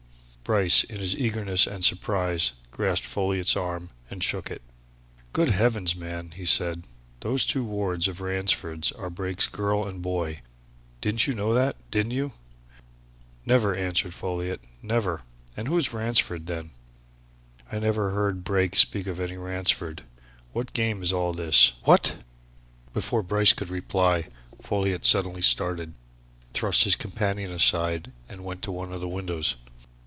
Bryce 0.43 0.83
in 0.83 0.97
his 0.99 1.15
eagerness 1.15 1.65
and 1.65 1.85
surprise 1.85 2.51
grasped 2.71 3.07
Folliot's 3.07 3.55
arm 3.55 3.89
and 4.09 4.21
shook 4.21 4.51
it. 4.51 4.61
"Good 5.31 5.47
heavens, 5.47 5.95
man!" 5.95 6.31
he 6.31 6.45
said. 6.45 6.83
"Those 7.21 7.45
two 7.45 7.63
wards 7.63 8.09
of 8.09 8.19
Ransford's 8.19 8.91
are 8.91 9.09
Brake's 9.09 9.47
girl 9.47 9.87
and 9.87 10.01
boy! 10.01 10.41
Didn't 10.99 11.25
you 11.25 11.33
know 11.33 11.53
that, 11.53 11.77
didn't 11.89 12.11
you?" 12.11 12.33
"Never!" 13.45 13.73
answered 13.73 14.13
Folliot. 14.13 14.59
"Never! 14.81 15.21
And 15.55 15.69
who's 15.69 15.93
Ransford, 15.93 16.47
then? 16.47 16.71
I 17.71 17.79
never 17.79 18.09
heard 18.11 18.43
Brake 18.43 18.75
speak 18.75 19.07
of 19.07 19.21
any 19.21 19.37
Ransford! 19.37 20.03
What 20.51 20.73
game 20.73 21.01
is 21.01 21.13
all 21.13 21.31
this? 21.31 21.71
What" 21.85 22.17
Before 22.93 23.23
Bryce 23.23 23.53
could 23.53 23.69
reply, 23.69 24.27
Folliot 24.61 25.05
suddenly 25.05 25.41
started, 25.43 25.93
thrust 26.51 26.83
his 26.83 26.97
companion 26.97 27.51
aside 27.53 28.11
and 28.27 28.43
went 28.43 28.61
to 28.63 28.71
one 28.73 28.91
of 28.91 28.99
the 28.99 29.07
windows. 29.07 29.55